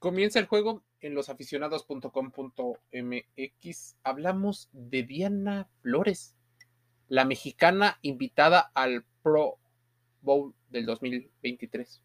Comienza 0.00 0.38
el 0.38 0.46
juego 0.46 0.82
en 1.02 1.14
losaficionados.com.mx. 1.14 3.96
Hablamos 4.02 4.70
de 4.72 5.02
Diana 5.02 5.68
Flores, 5.82 6.34
la 7.08 7.26
mexicana 7.26 7.98
invitada 8.00 8.72
al 8.72 9.04
Pro 9.22 9.58
Bowl 10.22 10.54
del 10.70 10.86
2023. 10.86 12.02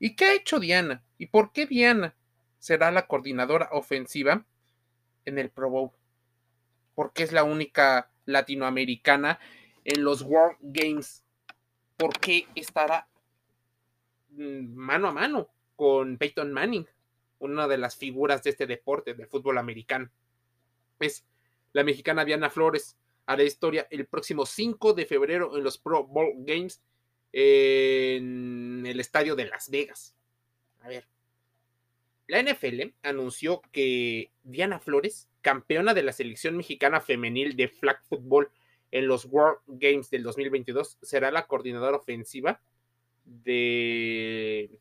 ¿Y 0.00 0.16
qué 0.16 0.24
ha 0.26 0.34
hecho 0.34 0.60
Diana? 0.60 1.02
¿Y 1.16 1.28
por 1.28 1.52
qué 1.52 1.64
Diana 1.64 2.14
será 2.58 2.90
la 2.90 3.06
coordinadora 3.06 3.70
ofensiva 3.72 4.44
en 5.24 5.38
el 5.38 5.48
Pro 5.48 5.70
Bowl? 5.70 5.92
Porque 6.94 7.22
es 7.22 7.32
la 7.32 7.44
única 7.44 8.10
latinoamericana 8.26 9.40
en 9.84 10.04
los 10.04 10.20
World 10.20 10.58
Games. 10.60 11.24
¿Por 11.96 12.20
qué 12.20 12.46
estará 12.54 13.08
mm, 14.28 14.74
mano 14.74 15.08
a 15.08 15.12
mano 15.12 15.48
con 15.74 16.18
Peyton 16.18 16.52
Manning? 16.52 16.86
Una 17.38 17.68
de 17.68 17.78
las 17.78 17.96
figuras 17.96 18.42
de 18.42 18.50
este 18.50 18.66
deporte, 18.66 19.14
del 19.14 19.26
fútbol 19.26 19.58
americano. 19.58 20.10
Es 21.00 21.24
la 21.72 21.84
mexicana 21.84 22.24
Diana 22.24 22.50
Flores, 22.50 22.96
la 23.26 23.42
historia 23.42 23.86
el 23.90 24.06
próximo 24.06 24.46
5 24.46 24.92
de 24.92 25.06
febrero 25.06 25.56
en 25.56 25.64
los 25.64 25.78
Pro 25.78 26.04
Bowl 26.04 26.32
Games 26.38 26.82
en 27.32 28.84
el 28.86 29.00
estadio 29.00 29.34
de 29.34 29.46
Las 29.46 29.70
Vegas. 29.70 30.14
A 30.80 30.88
ver, 30.88 31.06
la 32.26 32.42
NFL 32.42 32.92
anunció 33.02 33.60
que 33.72 34.30
Diana 34.42 34.78
Flores, 34.78 35.28
campeona 35.40 35.94
de 35.94 36.02
la 36.02 36.12
selección 36.12 36.56
mexicana 36.56 37.00
femenil 37.00 37.56
de 37.56 37.68
flag 37.68 38.02
football 38.04 38.50
en 38.90 39.08
los 39.08 39.24
World 39.24 39.58
Games 39.66 40.10
del 40.10 40.22
2022, 40.22 40.98
será 41.02 41.30
la 41.30 41.46
coordinadora 41.46 41.96
ofensiva 41.96 42.60
de 43.24 44.78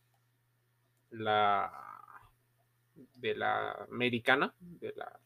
la 1.10 1.93
de 2.96 3.36
la 3.36 3.72
americana, 3.92 4.54
de 4.60 4.94
la 4.96 5.20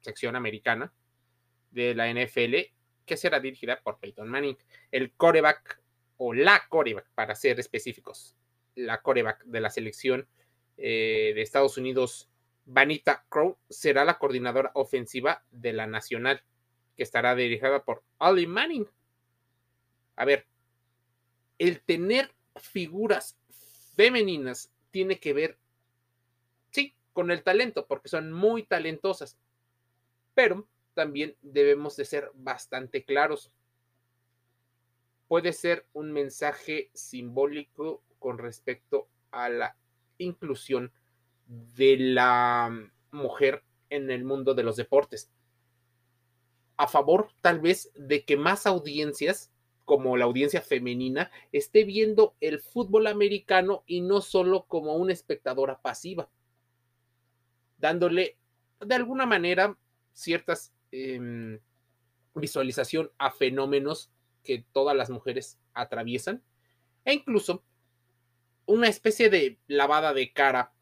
sección 0.00 0.36
americana 0.36 0.92
de 1.70 1.94
la 1.94 2.10
NFL, 2.10 2.54
que 3.04 3.16
será 3.16 3.40
dirigida 3.40 3.80
por 3.82 3.98
Peyton 3.98 4.28
Manning. 4.28 4.56
El 4.90 5.12
coreback, 5.12 5.80
o 6.16 6.32
la 6.32 6.66
coreback, 6.68 7.08
para 7.14 7.34
ser 7.34 7.60
específicos, 7.60 8.34
la 8.74 9.02
coreback 9.02 9.44
de 9.44 9.60
la 9.60 9.70
selección 9.70 10.26
eh, 10.78 11.32
de 11.34 11.42
Estados 11.42 11.76
Unidos, 11.76 12.30
Vanita 12.64 13.24
Crow, 13.28 13.58
será 13.68 14.04
la 14.04 14.18
coordinadora 14.18 14.70
ofensiva 14.74 15.44
de 15.50 15.72
la 15.72 15.86
nacional, 15.86 16.42
que 16.96 17.02
estará 17.02 17.34
dirigida 17.34 17.84
por 17.84 18.02
Ali 18.18 18.46
Manning. 18.46 18.88
A 20.16 20.24
ver, 20.24 20.46
el 21.58 21.82
tener 21.82 22.32
figuras 22.56 23.38
femeninas 23.96 24.70
tiene 24.96 25.20
que 25.20 25.34
ver 25.34 25.58
con 27.12 27.30
el 27.30 27.42
talento, 27.42 27.86
porque 27.86 28.08
son 28.08 28.32
muy 28.32 28.62
talentosas. 28.62 29.36
Pero 30.32 30.66
también 30.94 31.36
debemos 31.42 31.96
de 31.96 32.06
ser 32.06 32.30
bastante 32.32 33.04
claros. 33.04 33.52
Puede 35.28 35.52
ser 35.52 35.86
un 35.92 36.12
mensaje 36.12 36.90
simbólico 36.94 38.02
con 38.18 38.38
respecto 38.38 39.06
a 39.32 39.50
la 39.50 39.76
inclusión 40.16 40.90
de 41.46 41.98
la 41.98 42.90
mujer 43.10 43.64
en 43.90 44.10
el 44.10 44.24
mundo 44.24 44.54
de 44.54 44.62
los 44.62 44.76
deportes. 44.76 45.30
A 46.78 46.88
favor 46.88 47.28
tal 47.42 47.60
vez 47.60 47.92
de 47.96 48.24
que 48.24 48.38
más 48.38 48.66
audiencias 48.66 49.52
como 49.86 50.18
la 50.18 50.26
audiencia 50.26 50.60
femenina 50.60 51.30
esté 51.52 51.84
viendo 51.84 52.34
el 52.42 52.60
fútbol 52.60 53.06
americano 53.06 53.84
y 53.86 54.02
no 54.02 54.20
solo 54.20 54.64
como 54.64 54.96
una 54.96 55.14
espectadora 55.14 55.80
pasiva 55.80 56.28
dándole 57.78 58.36
de 58.80 58.94
alguna 58.94 59.26
manera 59.26 59.76
ciertas 60.12 60.74
em, 60.90 61.60
visualización 62.34 63.10
a 63.18 63.30
fenómenos 63.30 64.10
que 64.42 64.64
todas 64.72 64.96
las 64.96 65.10
mujeres 65.10 65.58
atraviesan 65.74 66.42
e 67.04 67.14
incluso 67.14 67.62
una 68.66 68.88
especie 68.88 69.30
de 69.30 69.58
lavada 69.66 70.12
de 70.12 70.32
cara 70.32 70.72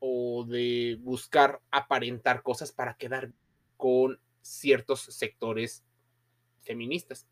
o 0.00 0.44
de 0.44 0.98
buscar 1.00 1.60
aparentar 1.70 2.42
cosas 2.42 2.72
para 2.72 2.96
quedar 2.96 3.32
con 3.76 4.20
ciertos 4.42 5.00
sectores 5.00 5.84
feministas. 6.60 7.26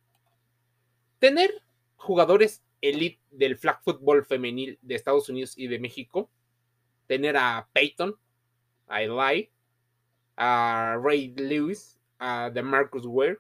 Tener 1.19 1.62
jugadores 1.97 2.62
elite 2.81 3.21
del 3.31 3.56
flag 3.56 3.82
football 3.82 4.25
femenil 4.25 4.78
de 4.82 4.94
Estados 4.94 5.28
Unidos 5.28 5.56
y 5.56 5.66
de 5.66 5.78
México, 5.78 6.31
tener 7.06 7.37
a 7.37 7.69
Peyton, 7.72 8.16
a 8.87 9.03
Eli, 9.03 9.50
a 10.37 10.99
Ray 11.03 11.34
Lewis, 11.37 11.99
a 12.19 12.50
DeMarcus 12.50 13.06
Ware, 13.06 13.38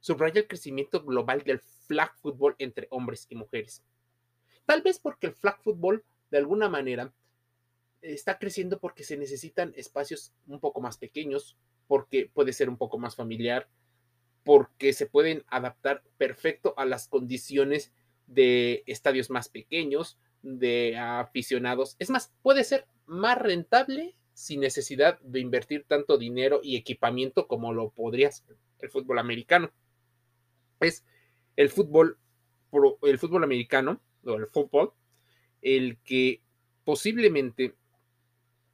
subraya 0.00 0.40
el 0.40 0.48
crecimiento 0.48 1.02
global 1.04 1.42
del 1.42 1.60
flag 1.60 2.14
football 2.16 2.54
entre 2.58 2.88
hombres 2.90 3.26
y 3.28 3.36
mujeres. 3.36 3.82
Tal 4.64 4.82
vez 4.82 4.98
porque 4.98 5.26
el 5.26 5.34
flag 5.34 5.60
football, 5.62 6.04
de 6.30 6.38
alguna 6.38 6.68
manera, 6.68 7.12
está 8.00 8.38
creciendo 8.38 8.80
porque 8.80 9.04
se 9.04 9.16
necesitan 9.16 9.72
espacios 9.76 10.32
un 10.46 10.60
poco 10.60 10.80
más 10.80 10.96
pequeños, 10.96 11.56
porque 11.86 12.30
puede 12.32 12.52
ser 12.52 12.68
un 12.68 12.76
poco 12.76 12.98
más 12.98 13.14
familiar, 13.14 13.68
porque 14.44 14.92
se 14.92 15.06
pueden 15.06 15.44
adaptar 15.48 16.02
perfecto 16.18 16.74
a 16.76 16.84
las 16.84 17.08
condiciones 17.08 17.92
de 18.26 18.82
estadios 18.86 19.30
más 19.30 19.48
pequeños, 19.48 20.18
de 20.42 20.96
aficionados. 20.98 21.96
Es 21.98 22.10
más, 22.10 22.32
puede 22.42 22.64
ser 22.64 22.86
más 23.06 23.38
rentable 23.38 24.16
sin 24.34 24.60
necesidad 24.60 25.20
de 25.20 25.40
invertir 25.40 25.84
tanto 25.86 26.18
dinero 26.18 26.60
y 26.62 26.76
equipamiento 26.76 27.46
como 27.46 27.72
lo 27.72 27.90
podría 27.90 28.28
hacer 28.28 28.56
el 28.80 28.90
fútbol 28.90 29.18
americano. 29.18 29.70
Es 30.80 31.04
el 31.56 31.68
fútbol, 31.68 32.18
el 33.02 33.18
fútbol 33.18 33.44
americano, 33.44 34.00
o 34.24 34.34
el 34.34 34.46
fútbol, 34.46 34.92
el 35.60 35.98
que 35.98 36.40
posiblemente 36.84 37.74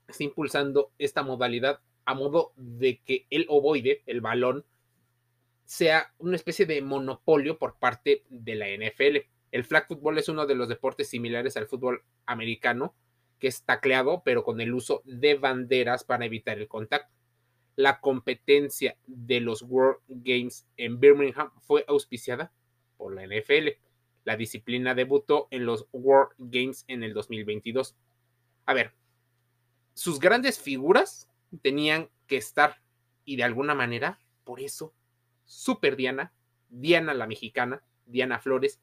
está 0.07 0.25
impulsando 0.25 0.93
esta 0.99 1.23
modalidad 1.23 1.81
a 2.05 2.15
modo 2.15 2.53
de 2.57 3.01
que 3.01 3.27
el 3.29 3.45
ovoide, 3.49 4.03
el 4.07 4.23
balón, 4.23 4.65
sea 5.69 6.15
una 6.17 6.35
especie 6.35 6.65
de 6.65 6.81
monopolio 6.81 7.59
por 7.59 7.79
parte 7.79 8.25
de 8.31 8.55
la 8.55 8.69
NFL. 8.69 9.19
El 9.53 9.65
flag 9.65 9.87
football 9.87 10.17
es 10.17 10.31
uno 10.31 10.47
de 10.47 10.55
los 10.55 10.67
deportes 10.67 11.11
similares 11.11 11.59
al 11.59 11.67
fútbol 11.67 12.05
americano, 12.25 12.95
que 13.39 13.49
es 13.49 13.65
tacleado, 13.65 14.23
pero 14.25 14.45
con 14.45 14.63
el 14.63 14.73
uso 14.73 15.03
de 15.05 15.35
banderas 15.35 16.05
para 16.05 16.25
evitar 16.25 16.57
el 16.57 16.69
contacto. 16.69 17.15
La 17.77 18.01
competencia 18.01 18.97
de 19.07 19.41
los 19.41 19.61
World 19.61 20.01
Games 20.09 20.67
en 20.79 21.01
Birmingham 21.01 21.51
fue 21.61 21.85
auspiciada 21.87 22.51
por 22.97 23.15
la 23.15 23.27
NFL. 23.27 23.69
La 24.25 24.39
disciplina 24.39 24.95
debutó 24.95 25.49
en 25.51 25.67
los 25.67 25.87
World 25.93 26.33
Games 26.39 26.87
en 26.89 27.03
el 27.03 27.13
2022. 27.13 27.95
A 28.65 28.73
ver, 28.73 28.95
sus 29.93 30.19
grandes 30.19 30.59
figuras 30.59 31.29
tenían 31.61 32.09
que 32.27 32.39
estar 32.39 32.81
y 33.27 33.37
de 33.37 33.45
alguna 33.45 33.75
manera, 33.75 34.19
por 34.45 34.61
eso, 34.61 34.95
Super 35.49 35.97
Diana, 35.97 36.33
Diana 36.69 37.15
la 37.15 37.27
mexicana, 37.27 37.83
Diana 38.07 38.39
Flores, 38.39 38.81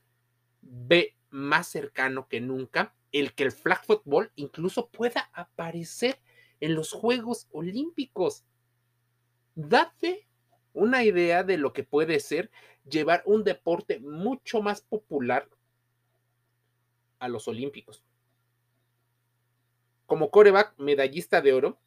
ve 0.62 1.16
más 1.30 1.68
cercano 1.68 2.28
que 2.28 2.42
nunca 2.42 2.96
el 3.12 3.34
que 3.34 3.44
el 3.44 3.52
flag 3.52 3.86
football 3.86 4.32
incluso 4.36 4.90
pueda 4.90 5.30
aparecer 5.32 6.20
en 6.60 6.76
los 6.76 6.92
Juegos 6.92 7.48
Olímpicos. 7.52 8.44
Date 9.54 10.28
una 10.74 11.04
idea 11.04 11.44
de 11.44 11.58
lo 11.58 11.72
que 11.72 11.84
puede 11.84 12.20
ser 12.20 12.52
llevar 12.90 13.22
un 13.26 13.44
deporte 13.44 14.00
mucho 14.00 14.62
más 14.62 14.82
popular 14.82 15.48
a 17.20 17.30
los 17.30 17.48
Olímpicos. 17.48 18.04
Como 20.08 20.32
coreback 20.32 20.78
medallista 20.78 21.42
de 21.42 21.54
oro, 21.54 21.80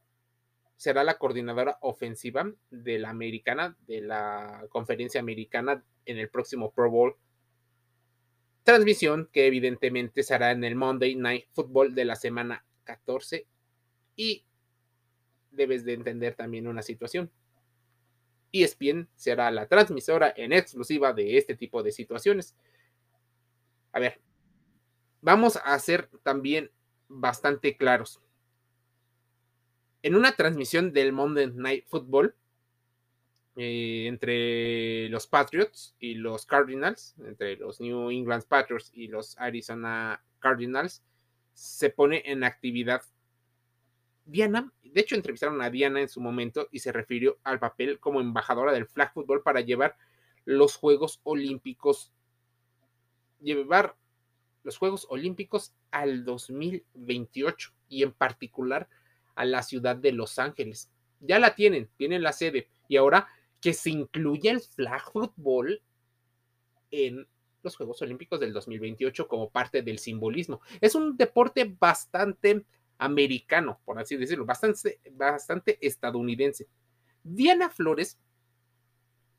será 0.78 1.04
la 1.04 1.18
coordinadora 1.18 1.76
ofensiva 1.82 2.50
de 2.70 2.98
la 2.98 3.10
americana, 3.10 3.76
de 3.86 4.00
la 4.00 4.64
conferencia 4.70 5.20
americana 5.20 5.84
en 6.06 6.16
el 6.16 6.30
próximo 6.30 6.70
Pro 6.70 6.90
Bowl 6.90 7.16
Transmisión 8.68 9.30
que 9.32 9.46
evidentemente 9.46 10.22
se 10.22 10.34
hará 10.34 10.50
en 10.50 10.62
el 10.62 10.74
Monday 10.74 11.14
Night 11.14 11.46
Football 11.54 11.94
de 11.94 12.04
la 12.04 12.16
semana 12.16 12.66
14 12.84 13.46
y 14.14 14.44
debes 15.50 15.86
de 15.86 15.94
entender 15.94 16.34
también 16.34 16.66
una 16.66 16.82
situación. 16.82 17.30
ESPN 18.52 19.08
será 19.16 19.50
la 19.50 19.68
transmisora 19.68 20.34
en 20.36 20.52
exclusiva 20.52 21.14
de 21.14 21.38
este 21.38 21.56
tipo 21.56 21.82
de 21.82 21.92
situaciones. 21.92 22.54
A 23.92 24.00
ver, 24.00 24.20
vamos 25.22 25.58
a 25.64 25.78
ser 25.78 26.10
también 26.22 26.70
bastante 27.08 27.74
claros. 27.74 28.20
En 30.02 30.14
una 30.14 30.32
transmisión 30.32 30.92
del 30.92 31.12
Monday 31.12 31.50
Night 31.52 31.84
Football, 31.88 32.34
eh, 33.56 34.06
entre 34.06 35.08
los 35.08 35.26
Patriots 35.26 35.96
y 35.98 36.14
los 36.14 36.46
Cardinals, 36.46 37.16
entre 37.18 37.56
los 37.56 37.80
New 37.80 38.10
England 38.10 38.44
Patriots 38.44 38.92
y 38.94 39.08
los 39.08 39.36
Arizona 39.38 40.22
Cardinals, 40.38 41.02
se 41.54 41.90
pone 41.90 42.22
en 42.26 42.44
actividad. 42.44 43.02
Diana, 44.24 44.72
de 44.84 45.00
hecho 45.00 45.16
entrevistaron 45.16 45.60
a 45.60 45.70
Diana 45.70 46.00
en 46.00 46.08
su 46.08 46.20
momento 46.20 46.68
y 46.70 46.78
se 46.78 46.92
refirió 46.92 47.38
al 47.42 47.58
papel 47.58 47.98
como 47.98 48.20
embajadora 48.20 48.72
del 48.72 48.86
flag 48.86 49.12
football 49.12 49.42
para 49.42 49.62
llevar 49.62 49.96
los 50.44 50.76
Juegos 50.76 51.20
Olímpicos, 51.24 52.12
llevar 53.40 53.96
los 54.62 54.78
Juegos 54.78 55.08
Olímpicos 55.10 55.72
al 55.90 56.24
2028 56.24 57.72
y 57.88 58.04
en 58.04 58.12
particular 58.12 58.88
a 59.38 59.44
la 59.44 59.62
ciudad 59.62 59.94
de 59.94 60.10
Los 60.10 60.38
Ángeles. 60.40 60.90
Ya 61.20 61.38
la 61.38 61.54
tienen, 61.54 61.88
tienen 61.96 62.22
la 62.22 62.32
sede 62.32 62.68
y 62.88 62.96
ahora 62.96 63.28
que 63.60 63.72
se 63.72 63.90
incluye 63.90 64.50
el 64.50 64.60
flag 64.60 65.10
football 65.12 65.80
en 66.90 67.26
los 67.62 67.76
Juegos 67.76 68.02
Olímpicos 68.02 68.40
del 68.40 68.52
2028 68.52 69.28
como 69.28 69.48
parte 69.50 69.82
del 69.82 70.00
simbolismo. 70.00 70.60
Es 70.80 70.96
un 70.96 71.16
deporte 71.16 71.76
bastante 71.78 72.64
americano, 72.98 73.80
por 73.84 73.98
así 74.00 74.16
decirlo, 74.16 74.44
bastante, 74.44 75.00
bastante 75.12 75.78
estadounidense. 75.80 76.66
Diana 77.22 77.70
Flores, 77.70 78.18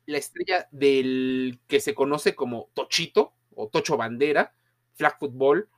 la 0.06 0.16
estrella 0.16 0.66
del 0.70 1.60
que 1.66 1.80
se 1.80 1.94
conoce 1.94 2.34
como 2.34 2.70
Tochito 2.72 3.34
o 3.54 3.68
Tocho 3.68 3.98
Bandera, 3.98 4.54
flag 4.94 5.18
football, 5.18 5.68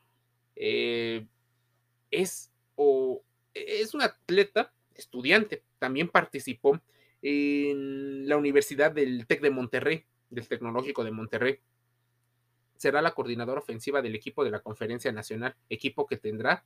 eh, 0.54 1.26
es, 2.10 2.52
o, 2.76 3.22
es 3.54 3.94
un 3.94 4.02
atleta, 4.02 4.72
estudiante, 4.94 5.62
también 5.78 6.08
participó 6.08 6.80
en 7.22 8.28
la 8.28 8.36
Universidad 8.36 8.92
del 8.92 9.26
TEC 9.26 9.40
de 9.40 9.50
Monterrey, 9.50 10.04
del 10.30 10.48
Tecnológico 10.48 11.04
de 11.04 11.10
Monterrey 11.10 11.60
será 12.82 13.00
la 13.00 13.14
coordinadora 13.14 13.60
ofensiva 13.60 14.02
del 14.02 14.16
equipo 14.16 14.42
de 14.42 14.50
la 14.50 14.58
Conferencia 14.58 15.12
Nacional, 15.12 15.54
equipo 15.68 16.04
que 16.04 16.16
tendrá, 16.16 16.64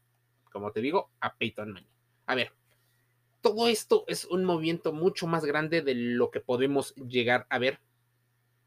como 0.50 0.72
te 0.72 0.80
digo, 0.80 1.10
a 1.20 1.36
Peyton 1.36 1.72
Manning. 1.72 1.90
A 2.24 2.34
ver, 2.34 2.52
todo 3.42 3.68
esto 3.68 4.04
es 4.08 4.24
un 4.24 4.42
movimiento 4.42 4.94
mucho 4.94 5.26
más 5.26 5.44
grande 5.44 5.82
de 5.82 5.94
lo 5.94 6.30
que 6.30 6.40
podemos 6.40 6.94
llegar 6.94 7.46
a 7.50 7.58
ver. 7.58 7.80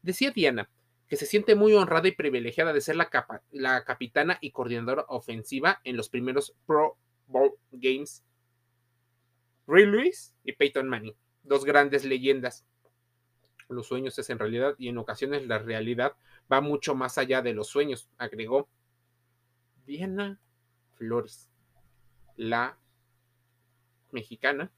Decía 0.00 0.30
Diana 0.30 0.70
que 1.08 1.16
se 1.16 1.26
siente 1.26 1.56
muy 1.56 1.74
honrada 1.74 2.06
y 2.06 2.12
privilegiada 2.12 2.72
de 2.72 2.80
ser 2.80 2.94
la, 2.94 3.10
la 3.50 3.84
capitana 3.84 4.38
y 4.40 4.52
coordinadora 4.52 5.06
ofensiva 5.08 5.80
en 5.82 5.96
los 5.96 6.08
primeros 6.08 6.54
Pro 6.66 6.98
Bowl 7.30 7.58
Games. 7.72 8.24
Ray 9.66 9.86
Lewis 9.86 10.34
y 10.44 10.52
Peyton 10.52 10.88
Manning, 10.88 11.14
dos 11.44 11.64
grandes 11.64 12.04
leyendas 12.04 12.66
los 13.70 13.86
sueños 13.86 14.18
es 14.18 14.28
en 14.30 14.38
realidad 14.38 14.74
y 14.78 14.88
en 14.88 14.98
ocasiones 14.98 15.46
la 15.46 15.58
realidad 15.58 16.16
va 16.52 16.60
mucho 16.60 16.94
más 16.94 17.18
allá 17.18 17.40
de 17.42 17.54
los 17.54 17.68
sueños, 17.68 18.08
agregó 18.18 18.68
Diana 19.86 20.40
Flores, 20.96 21.48
la 22.36 22.78
mexicana 24.10 24.72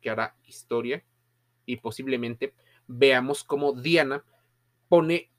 que 0.00 0.10
hará 0.10 0.36
historia 0.46 1.04
y 1.66 1.76
posiblemente 1.76 2.54
veamos 2.86 3.44
cómo 3.44 3.74
Diana 3.74 4.24
pone 4.88 5.30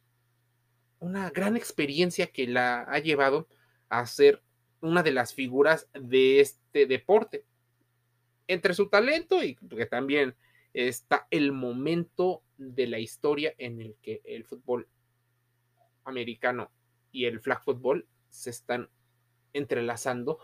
una 1.00 1.30
gran 1.32 1.58
experiencia 1.58 2.28
que 2.28 2.48
la 2.48 2.84
ha 2.84 3.00
llevado 3.00 3.48
a 3.90 4.06
ser 4.06 4.44
una 4.82 5.04
de 5.04 5.12
las 5.12 5.34
figuras 5.34 5.88
de 5.94 6.40
este 6.40 6.86
deporte. 6.86 7.46
Entre 8.48 8.74
su 8.74 8.90
talento 8.90 9.44
y 9.44 9.56
que 9.56 9.86
también 9.86 10.36
está 10.74 11.28
el 11.32 11.52
momento 11.52 12.44
de 12.58 12.88
la 12.88 13.00
historia 13.00 13.54
en 13.58 13.82
el 13.82 13.96
que 14.02 14.22
el 14.26 14.44
fútbol 14.44 14.88
americano 16.04 16.72
y 17.12 17.26
el 17.26 17.40
flag 17.40 17.64
football 17.64 18.08
se 18.30 18.50
están 18.50 18.90
entrelazando 19.54 20.40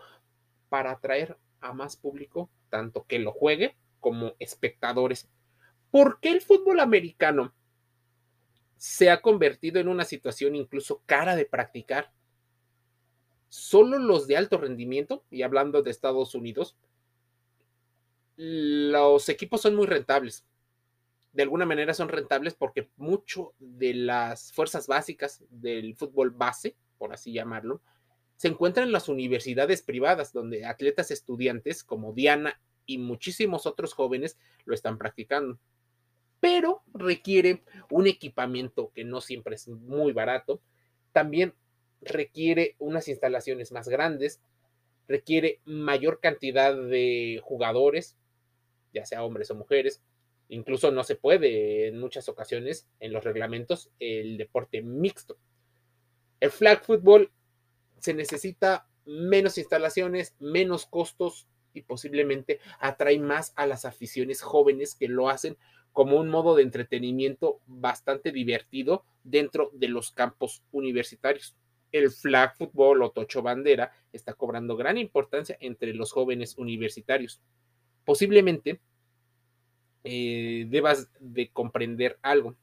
para 0.68 0.92
atraer 0.92 1.38
a 1.60 1.72
más 1.72 1.96
público, 1.96 2.50
tanto 2.68 3.04
que 3.06 3.18
lo 3.18 3.32
juegue 3.32 3.76
como 4.00 4.34
espectadores. 4.38 5.28
¿Por 5.90 6.20
qué 6.20 6.30
el 6.30 6.40
fútbol 6.40 6.80
americano 6.80 7.54
se 8.76 9.10
ha 9.10 9.20
convertido 9.20 9.80
en 9.80 9.88
una 9.88 10.04
situación 10.04 10.54
incluso 10.54 11.02
cara 11.06 11.34
de 11.34 11.46
practicar? 11.46 12.12
Solo 13.48 13.98
los 13.98 14.26
de 14.26 14.36
alto 14.36 14.58
rendimiento, 14.58 15.24
y 15.30 15.42
hablando 15.42 15.82
de 15.82 15.90
Estados 15.90 16.34
Unidos, 16.34 16.76
los 18.36 19.28
equipos 19.28 19.62
son 19.62 19.74
muy 19.74 19.86
rentables. 19.86 20.44
De 21.32 21.42
alguna 21.42 21.66
manera 21.66 21.94
son 21.94 22.08
rentables 22.08 22.54
porque 22.54 22.90
mucho 22.96 23.54
de 23.58 23.94
las 23.94 24.52
fuerzas 24.52 24.86
básicas 24.86 25.44
del 25.50 25.94
fútbol 25.94 26.30
base, 26.30 26.76
por 26.98 27.12
así 27.12 27.32
llamarlo, 27.32 27.80
se 28.36 28.48
encuentran 28.48 28.86
en 28.86 28.92
las 28.92 29.08
universidades 29.08 29.82
privadas, 29.82 30.32
donde 30.32 30.64
atletas 30.64 31.10
estudiantes 31.10 31.82
como 31.82 32.12
Diana 32.12 32.60
y 32.86 32.98
muchísimos 32.98 33.66
otros 33.66 33.92
jóvenes 33.92 34.38
lo 34.64 34.74
están 34.74 34.96
practicando. 34.96 35.58
Pero 36.38 36.82
requiere 36.94 37.64
un 37.90 38.06
equipamiento 38.06 38.92
que 38.94 39.04
no 39.04 39.20
siempre 39.20 39.56
es 39.56 39.66
muy 39.66 40.12
barato. 40.12 40.62
También 41.12 41.52
requiere 42.00 42.76
unas 42.78 43.08
instalaciones 43.08 43.72
más 43.72 43.88
grandes, 43.88 44.40
requiere 45.06 45.60
mayor 45.64 46.20
cantidad 46.20 46.74
de 46.76 47.40
jugadores, 47.42 48.16
ya 48.92 49.04
sea 49.04 49.24
hombres 49.24 49.50
o 49.50 49.54
mujeres. 49.54 50.02
Incluso 50.48 50.90
no 50.90 51.04
se 51.04 51.16
puede 51.16 51.88
en 51.88 51.98
muchas 51.98 52.28
ocasiones 52.28 52.86
en 53.00 53.12
los 53.12 53.24
reglamentos 53.24 53.90
el 53.98 54.38
deporte 54.38 54.82
mixto. 54.82 55.36
El 56.40 56.50
flag 56.50 56.84
football 56.84 57.30
se 57.98 58.14
necesita 58.14 58.88
menos 59.04 59.58
instalaciones, 59.58 60.34
menos 60.38 60.86
costos 60.86 61.48
y 61.74 61.82
posiblemente 61.82 62.60
atrae 62.78 63.18
más 63.18 63.52
a 63.56 63.66
las 63.66 63.84
aficiones 63.84 64.42
jóvenes 64.42 64.94
que 64.94 65.08
lo 65.08 65.28
hacen 65.28 65.56
como 65.92 66.16
un 66.16 66.28
modo 66.28 66.54
de 66.54 66.62
entretenimiento 66.62 67.60
bastante 67.66 68.30
divertido 68.30 69.04
dentro 69.24 69.70
de 69.74 69.88
los 69.88 70.12
campos 70.12 70.62
universitarios. 70.70 71.56
El 71.92 72.10
flag 72.10 72.56
football 72.56 73.02
o 73.02 73.10
tocho 73.10 73.42
bandera 73.42 73.92
está 74.12 74.34
cobrando 74.34 74.76
gran 74.76 74.98
importancia 74.98 75.56
entre 75.60 75.94
los 75.94 76.12
jóvenes 76.12 76.56
universitarios 76.58 77.40
posiblemente 78.08 78.80
eh, 80.02 80.64
debas 80.70 81.10
de 81.20 81.50
comprender 81.50 82.18
algo. 82.22 82.56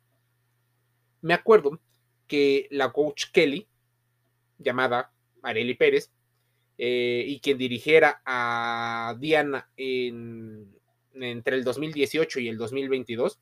Me 1.22 1.36
acuerdo 1.36 1.80
que 2.25 2.68
la 2.72 2.92
coach 2.92 3.25
Kelly, 3.31 3.68
llamada 4.57 5.12
Areli 5.44 5.75
Pérez, 5.75 6.10
eh, 6.80 7.25
y 7.27 7.39
quien 7.42 7.60
dirigiera 7.60 8.24
a 8.25 9.16
Diana 9.19 9.69
entre 9.77 11.55
el 11.55 11.63
2018 11.63 12.39
y 12.39 12.48
el 12.48 12.58
2022, 12.58 13.39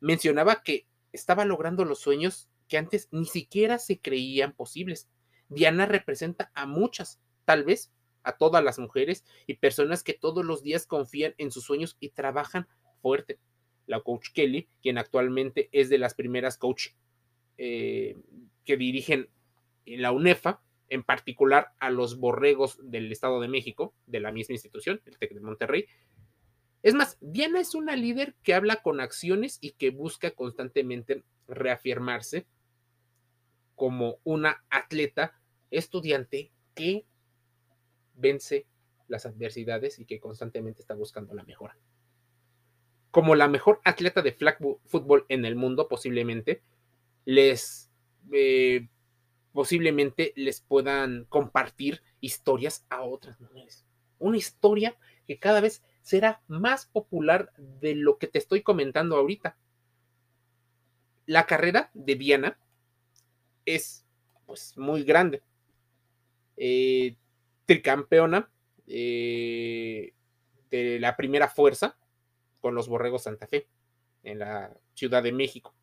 mencionaba 0.00 0.62
que 0.62 0.86
estaba 1.12 1.44
logrando 1.44 1.84
los 1.84 1.98
sueños 1.98 2.48
que 2.68 2.78
antes 2.78 3.08
ni 3.10 3.26
siquiera 3.26 3.78
se 3.78 4.00
creían 4.00 4.52
posibles. 4.52 5.08
Diana 5.48 5.86
representa 5.86 6.50
a 6.54 6.66
muchas, 6.66 7.20
tal 7.44 7.64
vez 7.64 7.92
a 8.22 8.36
todas 8.36 8.64
las 8.64 8.78
mujeres 8.78 9.24
y 9.46 9.54
personas 9.54 10.02
que 10.02 10.14
todos 10.14 10.44
los 10.44 10.62
días 10.62 10.86
confían 10.86 11.34
en 11.38 11.50
sus 11.50 11.64
sueños 11.64 11.96
y 12.00 12.10
trabajan 12.10 12.66
fuerte. 13.00 13.38
La 13.86 14.00
coach 14.00 14.28
Kelly, 14.32 14.68
quien 14.82 14.98
actualmente 14.98 15.68
es 15.72 15.90
de 15.90 15.98
las 15.98 16.14
primeras 16.14 16.56
coach 16.56 16.88
eh, 17.58 18.16
que 18.64 18.76
dirigen 18.76 19.28
la 19.84 20.10
UNEFA, 20.10 20.62
en 20.88 21.02
particular 21.02 21.72
a 21.78 21.90
los 21.90 22.18
borregos 22.18 22.78
del 22.82 23.10
Estado 23.12 23.40
de 23.40 23.48
México, 23.48 23.94
de 24.06 24.20
la 24.20 24.32
misma 24.32 24.54
institución, 24.54 25.00
el 25.04 25.18
TEC 25.18 25.34
de 25.34 25.40
Monterrey. 25.40 25.86
Es 26.82 26.94
más, 26.94 27.18
Diana 27.20 27.60
es 27.60 27.74
una 27.74 27.96
líder 27.96 28.34
que 28.42 28.54
habla 28.54 28.76
con 28.76 29.00
acciones 29.00 29.58
y 29.60 29.72
que 29.72 29.90
busca 29.90 30.30
constantemente 30.32 31.24
reafirmarse 31.46 32.46
como 33.74 34.18
una 34.24 34.64
atleta 34.70 35.38
estudiante 35.70 36.52
que 36.74 37.06
vence 38.14 38.66
las 39.08 39.26
adversidades 39.26 39.98
y 39.98 40.06
que 40.06 40.20
constantemente 40.20 40.80
está 40.80 40.94
buscando 40.94 41.34
la 41.34 41.44
mejora. 41.44 41.76
Como 43.10 43.34
la 43.34 43.48
mejor 43.48 43.80
atleta 43.84 44.22
de 44.22 44.32
flag 44.32 44.58
football 44.86 45.24
en 45.28 45.44
el 45.44 45.56
mundo, 45.56 45.88
posiblemente, 45.88 46.62
les 47.24 47.90
eh, 48.32 48.88
posiblemente 49.52 50.32
les 50.34 50.60
puedan 50.60 51.26
compartir 51.28 52.02
historias 52.20 52.84
a 52.90 53.02
otras 53.02 53.40
mujeres. 53.40 53.86
Una 54.18 54.36
historia 54.36 54.96
que 55.26 55.38
cada 55.38 55.60
vez 55.60 55.82
será 56.02 56.42
más 56.48 56.86
popular 56.86 57.52
de 57.56 57.94
lo 57.94 58.18
que 58.18 58.26
te 58.26 58.38
estoy 58.38 58.62
comentando 58.62 59.16
ahorita. 59.16 59.56
La 61.24 61.46
carrera 61.46 61.90
de 61.94 62.16
Diana 62.16 62.58
es 63.64 64.04
pues 64.46 64.76
muy 64.76 65.04
grande. 65.04 65.42
Eh, 66.56 67.16
tricampeona 67.64 68.50
eh, 68.86 70.12
de 70.70 71.00
la 71.00 71.16
primera 71.16 71.48
fuerza 71.48 71.96
con 72.60 72.74
los 72.74 72.88
Borregos 72.88 73.22
Santa 73.24 73.46
Fe 73.46 73.68
en 74.22 74.38
la 74.38 74.76
Ciudad 74.94 75.22
de 75.22 75.32
México. 75.32 75.74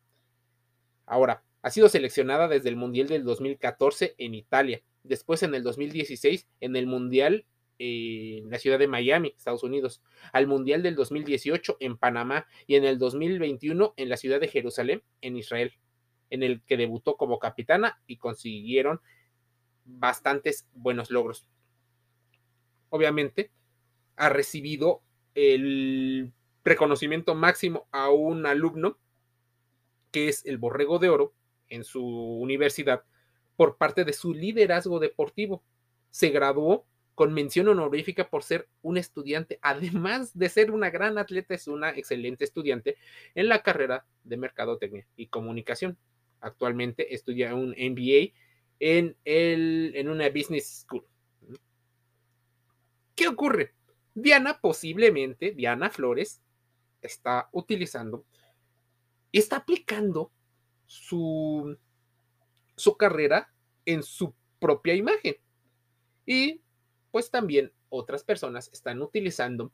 Ahora, 1.06 1.42
ha 1.62 1.70
sido 1.70 1.88
seleccionada 1.88 2.48
desde 2.48 2.68
el 2.68 2.76
Mundial 2.76 3.08
del 3.08 3.24
2014 3.24 4.14
en 4.18 4.34
Italia, 4.34 4.82
después 5.02 5.42
en 5.42 5.54
el 5.54 5.62
2016 5.62 6.48
en 6.60 6.76
el 6.76 6.86
Mundial 6.86 7.46
en 7.78 8.48
la 8.50 8.58
ciudad 8.58 8.78
de 8.78 8.86
Miami, 8.86 9.34
Estados 9.36 9.64
Unidos, 9.64 10.02
al 10.32 10.46
Mundial 10.46 10.82
del 10.82 10.94
2018 10.94 11.78
en 11.80 11.96
Panamá 11.96 12.46
y 12.66 12.76
en 12.76 12.84
el 12.84 12.98
2021 12.98 13.94
en 13.96 14.08
la 14.08 14.16
ciudad 14.16 14.40
de 14.40 14.48
Jerusalén, 14.48 15.02
en 15.20 15.36
Israel, 15.36 15.72
en 16.32 16.42
el 16.42 16.62
que 16.62 16.78
debutó 16.78 17.18
como 17.18 17.38
capitana 17.38 18.00
y 18.06 18.16
consiguieron 18.16 19.02
bastantes 19.84 20.66
buenos 20.72 21.10
logros. 21.10 21.46
Obviamente, 22.88 23.50
ha 24.16 24.30
recibido 24.30 25.02
el 25.34 26.32
reconocimiento 26.64 27.34
máximo 27.34 27.86
a 27.92 28.10
un 28.10 28.46
alumno 28.46 28.98
que 30.10 30.28
es 30.28 30.44
el 30.46 30.56
Borrego 30.56 30.98
de 30.98 31.10
Oro 31.10 31.34
en 31.68 31.84
su 31.84 32.02
universidad 32.02 33.04
por 33.56 33.76
parte 33.76 34.04
de 34.04 34.14
su 34.14 34.32
liderazgo 34.32 35.00
deportivo. 35.00 35.62
Se 36.08 36.30
graduó 36.30 36.86
con 37.14 37.34
mención 37.34 37.68
honorífica 37.68 38.30
por 38.30 38.42
ser 38.42 38.68
un 38.80 38.96
estudiante, 38.96 39.58
además 39.60 40.36
de 40.36 40.48
ser 40.48 40.70
una 40.70 40.88
gran 40.88 41.18
atleta, 41.18 41.52
es 41.52 41.68
una 41.68 41.90
excelente 41.90 42.44
estudiante 42.44 42.96
en 43.34 43.48
la 43.48 43.62
carrera 43.62 44.06
de 44.24 44.38
Mercadotecnia 44.38 45.06
y 45.14 45.26
Comunicación. 45.26 45.98
Actualmente 46.42 47.14
estudia 47.14 47.54
un 47.54 47.70
MBA 47.70 48.34
en, 48.80 49.16
el, 49.24 49.92
en 49.94 50.08
una 50.08 50.28
business 50.28 50.82
school. 50.82 51.06
¿Qué 53.14 53.28
ocurre? 53.28 53.74
Diana 54.14 54.60
posiblemente, 54.60 55.52
Diana 55.52 55.88
Flores, 55.88 56.42
está 57.00 57.48
utilizando, 57.52 58.24
está 59.30 59.56
aplicando 59.56 60.30
su, 60.86 61.78
su 62.76 62.96
carrera 62.96 63.52
en 63.86 64.02
su 64.02 64.34
propia 64.58 64.94
imagen. 64.94 65.36
Y 66.26 66.60
pues 67.10 67.30
también 67.30 67.72
otras 67.88 68.24
personas 68.24 68.68
están 68.72 69.00
utilizando 69.00 69.72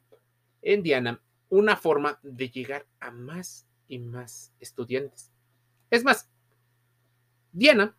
en 0.60 0.82
Diana 0.82 1.22
una 1.48 1.76
forma 1.76 2.20
de 2.22 2.50
llegar 2.50 2.86
a 3.00 3.10
más 3.10 3.66
y 3.86 3.98
más 3.98 4.52
estudiantes. 4.60 5.32
Es 5.90 6.04
más, 6.04 6.30
Diana 7.58 7.96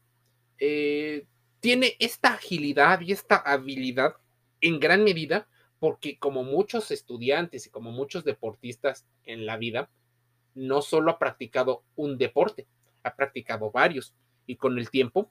eh, 0.57 1.25
tiene 1.59 1.97
esta 1.99 2.35
agilidad 2.35 3.01
y 3.01 3.11
esta 3.11 3.35
habilidad 3.35 4.13
en 4.61 4.79
gran 4.79 5.03
medida 5.03 5.49
porque 5.79 6.17
como 6.17 6.45
muchos 6.45 6.91
estudiantes 6.91 7.67
y 7.67 7.69
como 7.69 7.91
muchos 7.91 8.23
deportistas 8.23 9.05
en 9.25 9.45
la 9.45 9.57
vida, 9.57 9.89
no 10.55 10.81
solo 10.81 11.11
ha 11.11 11.19
practicado 11.19 11.83
un 11.97 12.17
deporte, 12.17 12.67
ha 13.03 13.17
practicado 13.17 13.69
varios 13.69 14.13
y 14.45 14.55
con 14.55 14.79
el 14.79 14.89
tiempo 14.89 15.29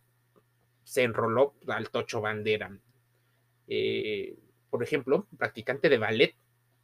se 0.84 1.04
enroló 1.04 1.54
al 1.66 1.88
tocho 1.88 2.20
bandera. 2.20 2.78
Eh, 3.66 4.38
por 4.68 4.82
ejemplo, 4.82 5.26
practicante 5.38 5.88
de 5.88 5.96
ballet. 5.96 6.34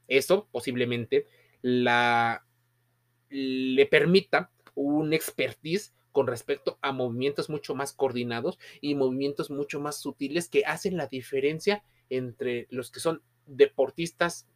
Eso 0.09 0.49
posiblemente 0.51 1.27
la, 1.61 2.43
le 3.29 3.85
permita 3.85 4.51
un 4.75 5.13
expertise 5.13 5.95
con 6.15 6.29
respecto 6.29 6.79
a 6.81 6.93
movimientos 6.93 7.51
mucho 7.51 7.75
más 7.75 7.93
coordinados 7.93 8.61
y 8.81 8.95
movimientos 8.95 9.51
mucho 9.51 9.81
más 9.81 10.01
sutiles 10.01 10.49
que 10.49 10.65
hacen 10.65 10.97
la 10.97 11.09
diferencia 11.09 11.83
entre 12.09 12.69
los 12.71 12.93
que 12.93 13.01
son 13.01 13.21
deportistas 13.47 14.47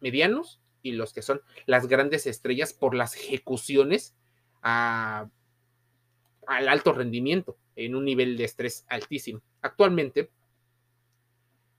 medianos 0.00 0.60
y 0.82 0.92
los 0.92 1.14
que 1.14 1.22
son 1.22 1.40
las 1.64 1.86
grandes 1.86 2.26
estrellas 2.26 2.74
por 2.74 2.94
las 2.94 3.16
ejecuciones 3.16 4.14
al 4.60 5.30
alto 6.46 6.92
rendimiento 6.92 7.56
en 7.76 7.94
un 7.94 8.04
nivel 8.04 8.36
de 8.36 8.44
estrés 8.44 8.84
altísimo. 8.86 9.40
Actualmente, 9.62 10.30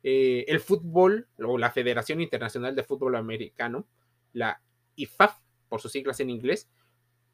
eh, 0.01 0.45
el 0.47 0.61
fútbol 0.61 1.27
o 1.37 1.59
la 1.59 1.69
Federación 1.69 2.21
Internacional 2.21 2.75
de 2.75 2.81
Fútbol 2.81 3.17
Americano, 3.17 3.85
la 4.33 4.59
IFAF, 4.95 5.37
por 5.69 5.79
sus 5.79 5.91
siglas 5.91 6.19
en 6.21 6.31
inglés, 6.31 6.67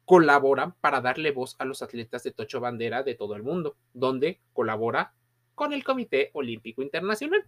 colaboran 0.08 0.72
para 0.80 1.02
darle 1.02 1.32
voz 1.32 1.54
a 1.58 1.66
los 1.66 1.82
atletas 1.82 2.22
de 2.22 2.30
Tocho 2.30 2.60
Bandera 2.60 3.02
de 3.02 3.14
todo 3.14 3.36
el 3.36 3.42
mundo, 3.42 3.76
donde 3.92 4.40
colabora 4.54 5.12
con 5.54 5.74
el 5.74 5.84
Comité 5.84 6.30
Olímpico 6.32 6.80
Internacional. 6.80 7.44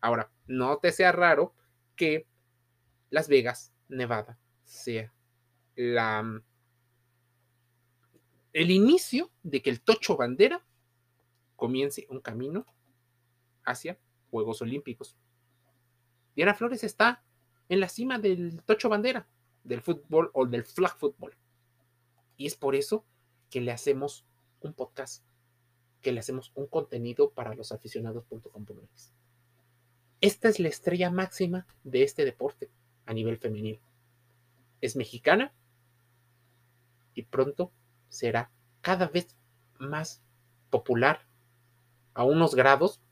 Ahora, 0.00 0.30
no 0.46 0.78
te 0.78 0.92
sea 0.92 1.10
raro 1.10 1.52
que 1.96 2.28
Las 3.10 3.26
Vegas, 3.26 3.72
Nevada, 3.88 4.38
sea 4.62 5.12
la, 5.74 6.40
el 8.52 8.70
inicio 8.70 9.32
de 9.42 9.60
que 9.60 9.70
el 9.70 9.80
Tocho 9.80 10.16
Bandera 10.16 10.64
comience 11.56 12.06
un 12.08 12.20
camino 12.20 12.66
hacia 13.64 13.98
Juegos 14.30 14.62
Olímpicos. 14.62 15.16
Diana 16.36 16.54
Flores 16.54 16.84
está 16.84 17.24
en 17.68 17.80
la 17.80 17.88
cima 17.88 18.20
del 18.20 18.62
Tocho 18.62 18.88
Bandera, 18.88 19.26
del 19.64 19.80
fútbol 19.80 20.30
o 20.34 20.46
del 20.46 20.62
flag 20.62 20.96
fútbol. 20.96 21.36
Y 22.40 22.46
es 22.46 22.56
por 22.56 22.74
eso 22.74 23.04
que 23.50 23.60
le 23.60 23.70
hacemos 23.70 24.24
un 24.62 24.72
podcast, 24.72 25.22
que 26.00 26.10
le 26.10 26.20
hacemos 26.20 26.52
un 26.54 26.68
contenido 26.68 27.32
para 27.32 27.54
los 27.54 27.70
aficionados.com.mx. 27.70 29.12
Esta 30.22 30.48
es 30.48 30.58
la 30.58 30.68
estrella 30.68 31.10
máxima 31.10 31.66
de 31.84 32.02
este 32.02 32.24
deporte 32.24 32.70
a 33.04 33.12
nivel 33.12 33.36
femenino. 33.36 33.78
Es 34.80 34.96
mexicana 34.96 35.52
y 37.12 37.24
pronto 37.24 37.72
será 38.08 38.50
cada 38.80 39.08
vez 39.08 39.36
más 39.78 40.22
popular 40.70 41.26
a 42.14 42.24
unos 42.24 42.54
grados, 42.54 43.02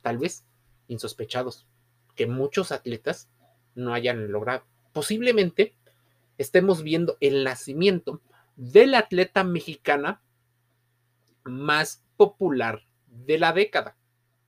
tal 0.00 0.16
vez 0.16 0.46
insospechados, 0.88 1.66
que 2.14 2.26
muchos 2.26 2.72
atletas 2.72 3.28
no 3.74 3.92
hayan 3.92 4.32
logrado. 4.32 4.64
Posiblemente 4.94 5.74
estemos 6.38 6.82
viendo 6.82 7.18
el 7.20 7.44
nacimiento 7.44 8.22
de 8.56 8.86
la 8.86 8.98
atleta 8.98 9.44
mexicana 9.44 10.22
más 11.44 12.04
popular 12.16 12.82
de 13.06 13.38
la 13.38 13.52
década. 13.52 13.96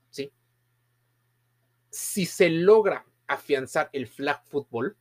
¿sí? 0.09 0.31
Si 1.89 2.25
se 2.25 2.49
logra 2.49 3.05
afianzar 3.27 3.89
el 3.93 4.07
flag 4.07 4.43
football, 4.45 4.95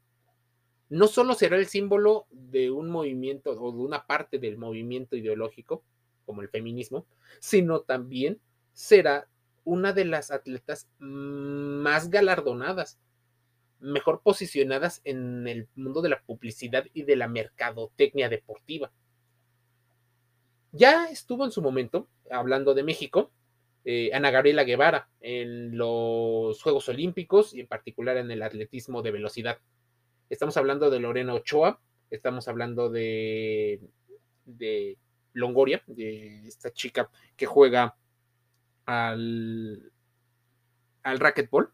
no 0.89 1.07
solo 1.09 1.35
será 1.35 1.57
el 1.57 1.67
símbolo 1.67 2.27
de 2.31 2.71
un 2.71 2.91
movimiento 2.91 3.51
o 3.51 3.73
de 3.73 3.79
una 3.79 4.07
parte 4.07 4.39
del 4.39 4.59
movimiento 4.59 5.17
ideológico, 5.17 5.83
como 6.27 6.43
el 6.43 6.49
feminismo, 6.49 7.07
sino 7.41 7.81
también 7.81 8.41
será 8.73 9.29
una 9.65 9.93
de 9.93 10.05
las 10.05 10.31
atletas 10.31 10.89
más 10.99 12.11
galardonadas, 12.11 12.99
mejor 13.83 14.23
posicionadas 14.23 15.01
en 15.05 15.47
el 15.47 15.69
mundo 15.75 16.01
de 16.03 16.09
la 16.09 16.23
publicidad 16.23 16.87
y 16.95 17.03
de 17.03 17.17
la 17.17 17.29
mercadotecnia 17.29 18.29
deportiva. 18.29 18.93
Ya 20.71 21.07
estuvo 21.07 21.45
en 21.45 21.51
su 21.51 21.61
momento, 21.61 22.09
hablando 22.31 22.73
de 22.75 22.83
México, 22.83 23.31
eh, 23.85 24.11
Ana 24.15 24.31
Gabriela 24.31 24.65
Guevara 24.65 25.09
en 25.21 25.77
los 25.77 26.63
Juegos 26.63 26.89
Olímpicos 26.89 27.53
y 27.53 27.61
en 27.61 27.67
particular 27.67 28.17
en 28.17 28.31
el 28.31 28.43
atletismo 28.43 29.03
de 29.03 29.11
velocidad. 29.11 29.59
Estamos 30.31 30.57
hablando 30.57 30.89
de 30.89 31.01
Lorena 31.01 31.35
Ochoa, 31.35 31.81
estamos 32.09 32.47
hablando 32.47 32.89
de, 32.89 33.81
de 34.45 34.97
Longoria, 35.33 35.83
de 35.87 36.47
esta 36.47 36.73
chica 36.73 37.11
que 37.37 37.47
juega 37.47 37.97
al, 38.87 39.93
al 41.03 41.19
racquetball. 41.19 41.73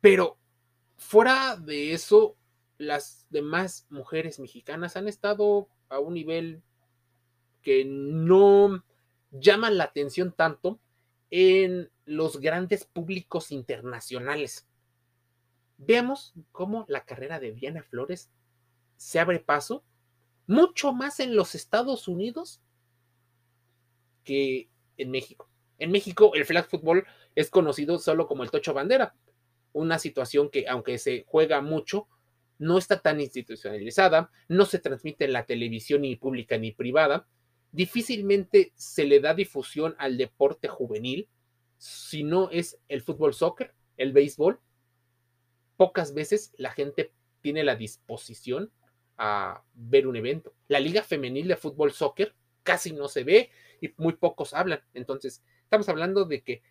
Pero 0.00 0.38
fuera 0.96 1.56
de 1.56 1.92
eso, 1.92 2.36
las 2.78 3.26
demás 3.30 3.86
mujeres 3.90 4.38
mexicanas 4.38 4.96
han 4.96 5.08
estado 5.08 5.68
a 5.88 5.98
un 5.98 6.14
nivel 6.14 6.62
que 7.62 7.84
no 7.84 8.82
llaman 9.30 9.76
la 9.76 9.84
atención 9.84 10.32
tanto 10.32 10.80
en 11.30 11.90
los 12.04 12.40
grandes 12.40 12.84
públicos 12.84 13.52
internacionales. 13.52 14.66
Veamos 15.78 16.34
cómo 16.52 16.84
la 16.88 17.04
carrera 17.04 17.38
de 17.38 17.52
Diana 17.52 17.82
Flores 17.82 18.30
se 18.96 19.20
abre 19.20 19.40
paso 19.40 19.84
mucho 20.46 20.92
más 20.92 21.20
en 21.20 21.36
los 21.36 21.54
Estados 21.54 22.08
Unidos 22.08 22.60
que 24.24 24.68
en 24.96 25.10
México. 25.10 25.48
En 25.78 25.92
México 25.92 26.32
el 26.34 26.44
flag 26.44 26.68
football 26.68 27.06
es 27.34 27.50
conocido 27.50 27.98
solo 27.98 28.26
como 28.26 28.42
el 28.42 28.50
tocho 28.50 28.74
bandera, 28.74 29.14
una 29.72 29.98
situación 29.98 30.50
que 30.50 30.66
aunque 30.68 30.98
se 30.98 31.24
juega 31.26 31.60
mucho, 31.60 32.08
no 32.58 32.78
está 32.78 33.00
tan 33.00 33.20
institucionalizada, 33.20 34.30
no 34.48 34.66
se 34.66 34.78
transmite 34.78 35.24
en 35.24 35.32
la 35.32 35.46
televisión 35.46 36.02
ni 36.02 36.16
pública 36.16 36.58
ni 36.58 36.72
privada, 36.72 37.26
difícilmente 37.72 38.72
se 38.74 39.04
le 39.04 39.20
da 39.20 39.34
difusión 39.34 39.94
al 39.98 40.18
deporte 40.18 40.68
juvenil, 40.68 41.28
si 41.78 42.22
no 42.22 42.50
es 42.50 42.78
el 42.88 43.00
fútbol 43.00 43.32
soccer, 43.32 43.74
el 43.96 44.12
béisbol. 44.12 44.60
Pocas 45.76 46.12
veces 46.12 46.52
la 46.58 46.70
gente 46.72 47.12
tiene 47.40 47.64
la 47.64 47.76
disposición 47.76 48.70
a 49.16 49.62
ver 49.74 50.06
un 50.06 50.16
evento. 50.16 50.54
La 50.68 50.80
liga 50.80 51.02
femenil 51.02 51.48
de 51.48 51.56
fútbol 51.56 51.92
soccer 51.92 52.34
casi 52.62 52.92
no 52.92 53.08
se 53.08 53.24
ve 53.24 53.50
y 53.80 53.94
muy 53.96 54.14
pocos 54.14 54.52
hablan. 54.52 54.82
Entonces, 54.92 55.42
Estamos 55.70 55.88
hablando 55.88 56.24
de 56.24 56.42
que 56.42 56.62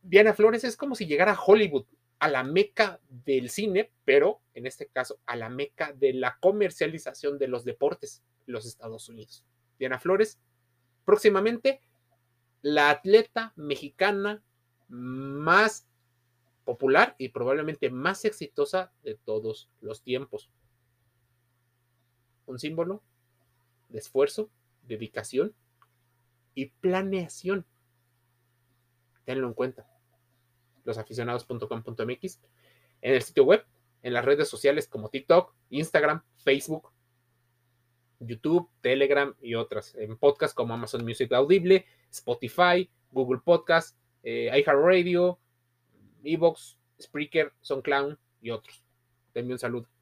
Diana 0.00 0.32
Flores 0.32 0.64
es 0.64 0.78
como 0.78 0.94
si 0.94 1.04
llegara 1.04 1.32
a 1.32 1.38
Hollywood, 1.38 1.84
a 2.18 2.28
la 2.28 2.44
meca 2.44 3.00
del 3.08 3.50
cine, 3.50 3.90
pero 4.04 4.40
en 4.54 4.66
este 4.66 4.86
caso 4.86 5.20
a 5.26 5.36
la 5.36 5.48
meca 5.48 5.92
de 5.92 6.14
la 6.14 6.38
comercialización 6.40 7.38
de 7.38 7.48
los 7.48 7.64
deportes 7.64 8.22
los 8.46 8.66
Estados 8.66 9.08
Unidos. 9.08 9.44
Diana 9.78 9.98
Flores, 9.98 10.38
próximamente 11.04 11.80
la 12.62 12.90
atleta 12.90 13.52
mexicana 13.56 14.42
más 14.88 15.86
popular 16.64 17.14
y 17.18 17.28
probablemente 17.28 17.90
más 17.90 18.24
exitosa 18.24 18.92
de 19.02 19.16
todos 19.16 19.70
los 19.80 20.02
tiempos. 20.02 20.50
Un 22.46 22.58
símbolo 22.58 23.02
de 23.88 23.98
esfuerzo, 23.98 24.50
dedicación 24.82 25.54
y 26.54 26.66
planeación. 26.66 27.66
Tenlo 29.24 29.48
en 29.48 29.54
cuenta. 29.54 29.93
Losaficionados.com.mx 30.84 32.40
en 33.02 33.14
el 33.14 33.22
sitio 33.22 33.44
web, 33.44 33.64
en 34.02 34.12
las 34.12 34.24
redes 34.24 34.48
sociales 34.48 34.88
como 34.88 35.10
TikTok, 35.10 35.54
Instagram, 35.70 36.22
Facebook, 36.36 36.90
YouTube, 38.20 38.68
Telegram 38.80 39.34
y 39.40 39.54
otras. 39.54 39.94
En 39.96 40.16
podcast 40.16 40.54
como 40.54 40.74
Amazon 40.74 41.04
Music 41.04 41.32
Audible, 41.32 41.86
Spotify, 42.10 42.90
Google 43.10 43.40
Podcast, 43.44 43.96
eh, 44.22 44.50
iHeartRadio, 44.54 45.38
Evox, 46.22 46.78
Spreaker, 47.00 47.52
SoundCloud 47.60 48.16
y 48.40 48.50
otros. 48.50 48.82
Denme 49.34 49.52
un 49.52 49.58
saludo. 49.58 49.93